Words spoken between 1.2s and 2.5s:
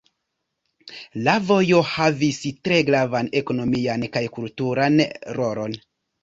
La vojo havis